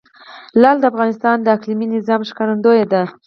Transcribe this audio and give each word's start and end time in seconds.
لعل 0.61 0.77
د 0.79 0.83
افغانستان 0.91 1.35
د 1.41 1.47
اقلیمي 1.57 1.87
نظام 1.95 2.21
ښکارندوی 2.29 2.81
ده. 2.91 3.03